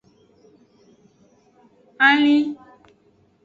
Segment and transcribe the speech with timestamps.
[2.09, 2.45] Alin.